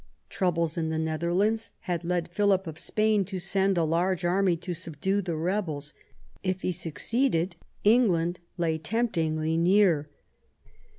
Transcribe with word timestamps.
Troubles 0.29 0.77
in 0.77 0.89
the 0.89 0.97
Netherlands 0.97 1.73
had 1.81 2.03
led 2.03 2.27
Philip 2.27 2.65
of 2.65 2.79
Spain 2.79 3.23
to 3.25 3.37
send 3.37 3.77
a 3.77 3.83
large 3.83 4.25
army 4.25 4.57
to 4.57 4.73
subdue 4.73 5.21
the 5.21 5.35
rebels; 5.35 5.93
if 6.41 6.65
it 6.65 6.73
suc 6.73 6.95
ceeded, 6.97 7.53
England 7.83 8.39
lay 8.57 8.79
temptingly 8.79 9.57
near. 9.57 10.09